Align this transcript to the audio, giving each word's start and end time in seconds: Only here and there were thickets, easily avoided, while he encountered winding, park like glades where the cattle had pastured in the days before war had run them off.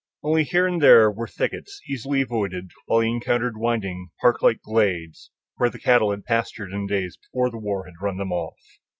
Only 0.23 0.45
here 0.45 0.65
and 0.65 0.81
there 0.81 1.11
were 1.11 1.27
thickets, 1.27 1.79
easily 1.87 2.21
avoided, 2.21 2.71
while 2.87 3.01
he 3.01 3.09
encountered 3.09 3.55
winding, 3.59 4.09
park 4.19 4.41
like 4.41 4.59
glades 4.63 5.29
where 5.57 5.69
the 5.69 5.77
cattle 5.77 6.09
had 6.09 6.25
pastured 6.25 6.71
in 6.71 6.87
the 6.87 6.91
days 6.91 7.17
before 7.17 7.51
war 7.61 7.85
had 7.85 7.93
run 8.03 8.17
them 8.17 8.31
off. 8.31 8.57